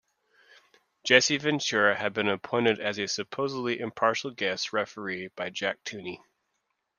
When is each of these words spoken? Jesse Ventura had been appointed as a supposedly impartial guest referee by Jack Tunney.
Jesse 1.03 1.37
Ventura 1.37 1.95
had 1.95 2.13
been 2.13 2.27
appointed 2.27 2.79
as 2.79 2.97
a 2.97 3.07
supposedly 3.07 3.79
impartial 3.79 4.31
guest 4.31 4.73
referee 4.73 5.27
by 5.35 5.51
Jack 5.51 5.83
Tunney. 5.83 6.17